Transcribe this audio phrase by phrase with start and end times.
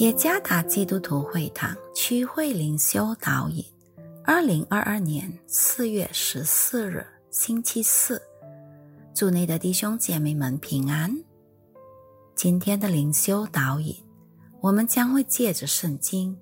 [0.00, 3.62] 耶加达基督徒会堂区会灵修导引，
[4.24, 8.18] 二零二二年四月十四日星期四，
[9.14, 11.14] 祝内的弟兄姐妹们平安。
[12.34, 13.94] 今天的灵修导引，
[14.62, 16.34] 我们将会借着圣经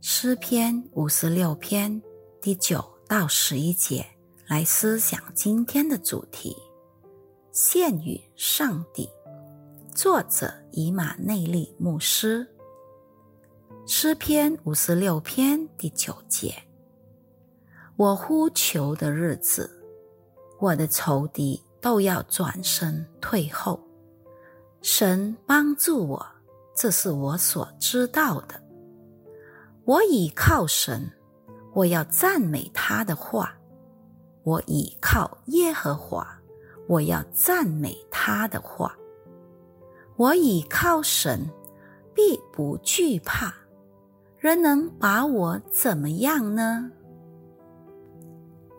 [0.00, 2.02] 诗篇五十六篇
[2.42, 4.04] 第九到十一节
[4.48, 6.56] 来思想今天的主题：
[7.52, 9.08] 献与上帝。
[9.94, 12.44] 作者以马内利牧师。
[13.88, 16.52] 诗篇五十六篇第九节：
[17.94, 19.70] 我呼求的日子，
[20.58, 23.80] 我的仇敌都要转身退后。
[24.82, 26.26] 神帮助我，
[26.74, 28.60] 这是我所知道的。
[29.84, 31.08] 我倚靠神，
[31.72, 33.56] 我要赞美他的话。
[34.42, 36.26] 我倚靠耶和华，
[36.88, 38.96] 我要赞美他的话。
[40.16, 41.48] 我倚靠神，
[42.12, 43.54] 必不惧怕。
[44.46, 46.88] 人能把我怎么样呢？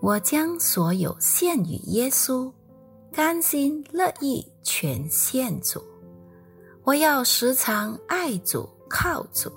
[0.02, 2.50] 我将所有献与耶稣，
[3.12, 5.84] 甘心乐意全献主。
[6.86, 9.52] 我要时常爱主、靠主，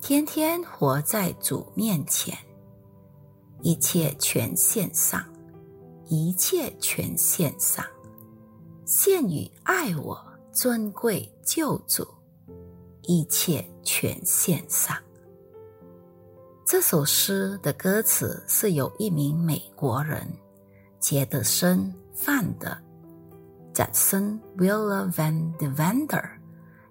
[0.00, 2.36] 天天活在主面前，
[3.62, 5.24] 一切全献上，
[6.06, 7.84] 一切全献上，
[8.84, 10.18] 献与爱我
[10.52, 12.04] 尊贵救主，
[13.02, 14.96] 一切全献上。
[16.66, 20.26] 这首诗的歌词是由一名美国人
[20.98, 22.76] 杰德森范的
[23.72, 26.28] （Jackson Willa Van de Vander）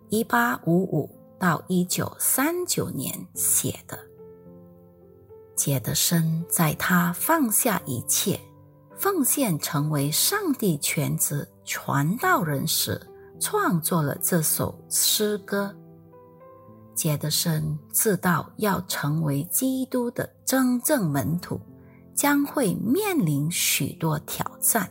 [0.08, 4.00] 一八五五到一九三九年写的。
[5.58, 8.40] 杰德森在他放下一切，
[8.96, 12.98] 奉献成为上帝全职传道人时，
[13.42, 15.76] 创作了这首诗歌。
[16.96, 21.60] 杰德森知道，要成为基督的真正门徒，
[22.14, 24.90] 将会面临许多挑战，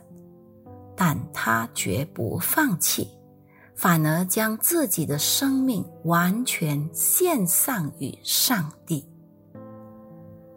[0.95, 3.09] 但他绝不放弃，
[3.75, 9.09] 反而将自己的生命完全献上于上帝。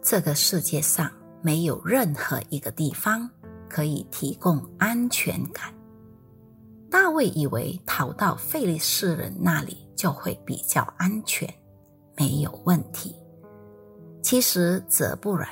[0.02, 1.10] 这个世界上
[1.40, 3.28] 没有任何一个地方
[3.70, 5.72] 可以提供安全感。
[6.90, 9.87] 大卫以为逃到费利斯人那里。
[9.98, 11.52] 就会比较安全，
[12.16, 13.16] 没有问题。
[14.22, 15.48] 其实则不然，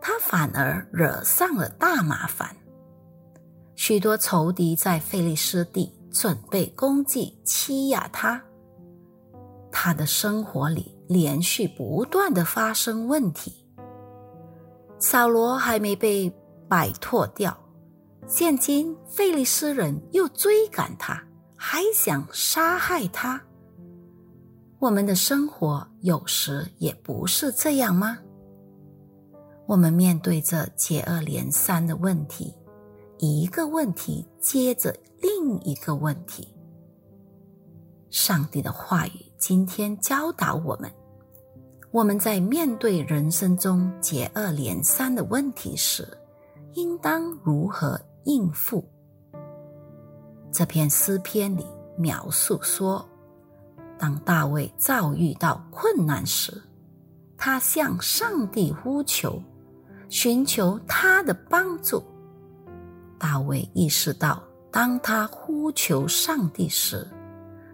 [0.00, 2.54] 他反而惹上了大麻烦。
[3.74, 8.40] 许多仇敌在费利斯地准备攻击、欺压他，
[9.72, 13.66] 他的生活里连续不断的发生问题。
[14.98, 16.32] 扫罗还没被
[16.68, 17.56] 摆脱掉，
[18.26, 21.22] 现今费利斯人又追赶他，
[21.56, 23.40] 还想杀害他。
[24.86, 28.16] 我们的生活有时也不是这样吗？
[29.66, 32.54] 我们面对着接二连三的问题，
[33.18, 36.54] 一个问题接着另一个问题。
[38.10, 40.88] 上帝的话语今天教导我们：
[41.90, 46.06] 我们在面对人生中接二连三的问题时，
[46.74, 48.88] 应当如何应付？
[50.52, 51.66] 这篇诗篇里
[51.98, 53.04] 描述说。
[53.98, 56.62] 当大卫遭遇到困难时，
[57.36, 59.42] 他向上帝呼求，
[60.08, 62.02] 寻求他的帮助。
[63.18, 67.06] 大卫意识到，当他呼求上帝时，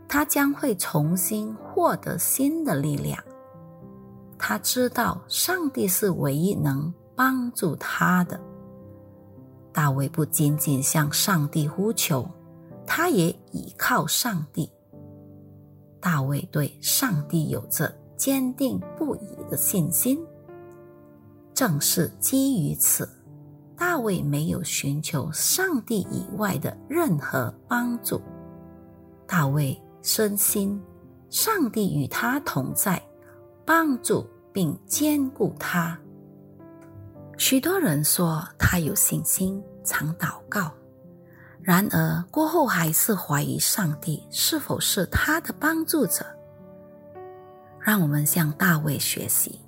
[0.08, 3.18] 他将会重新获得新的力量。
[4.38, 8.40] 他知道上帝是唯一能帮助他的。
[9.72, 12.28] 大卫不仅仅向上帝呼求，
[12.86, 14.70] 他也倚靠上帝。
[16.02, 20.18] 大卫对上帝有着坚定不移的信心。
[21.54, 23.08] 正是基于此，
[23.76, 28.20] 大卫没有寻求上帝以外的任何帮助。
[29.28, 30.82] 大卫深信
[31.30, 33.00] 上帝与他同在，
[33.64, 35.96] 帮助并兼顾他。
[37.38, 40.72] 许多人说他有信心，常祷告。
[41.62, 46.26] 然而过后还是怀疑上帝是否是他的帮助者。
[47.78, 49.60] 让我们向大卫学习，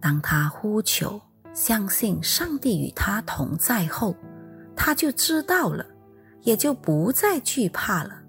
[0.00, 1.20] 当他呼求、
[1.54, 4.14] 相信上帝与他同在后，
[4.76, 5.84] 他就知道了，
[6.42, 8.22] 也就不再惧怕了。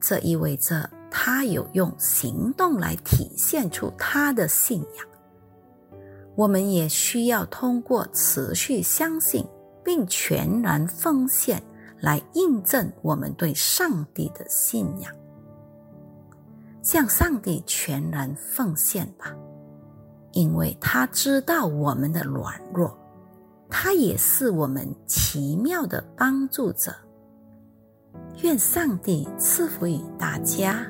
[0.00, 5.06] 这意味着他有用行动来体现出他的信仰。
[6.36, 9.44] 我们也需要通过持续相信。
[9.84, 11.62] 并全然奉献
[12.00, 15.12] 来印证我们对上帝的信仰。
[16.82, 19.34] 向上帝全然奉献吧，
[20.32, 22.96] 因为他知道我们的软弱，
[23.68, 26.94] 他也是我们奇妙的帮助者。
[28.42, 30.84] 愿上帝赐福于大家。